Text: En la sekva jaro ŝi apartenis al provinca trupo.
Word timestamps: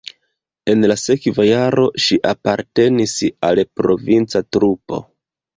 En 0.71 0.85
la 0.91 0.95
sekva 1.01 1.45
jaro 1.47 1.83
ŝi 2.05 2.19
apartenis 2.31 3.15
al 3.51 3.63
provinca 3.83 4.47
trupo. 4.57 5.05